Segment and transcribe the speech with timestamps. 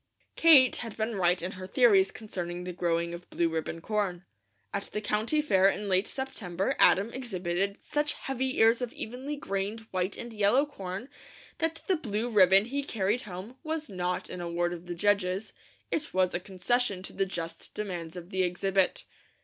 [0.35, 4.25] Kate had been right in her theories concerning the growing of blue ribbon corn.
[4.73, 9.81] At the County Fair in late September Adam exhibited such heavy ears of evenly grained
[9.91, 11.07] white and yellow corn
[11.59, 15.53] that the blue ribbon he carried home was not an award of the judges;
[15.91, 19.03] it was a concession to the just demands of the exhibit.